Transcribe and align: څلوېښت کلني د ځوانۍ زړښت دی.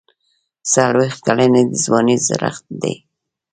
څلوېښت 0.71 1.19
کلني 1.25 1.61
د 1.67 1.71
ځوانۍ 1.83 2.15
زړښت 2.27 2.65
دی. 2.81 2.95